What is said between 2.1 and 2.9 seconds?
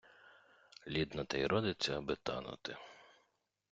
танути.